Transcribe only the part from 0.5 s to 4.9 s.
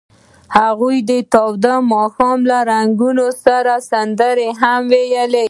هغوی د تاوده ماښام له رنګونو سره سندرې هم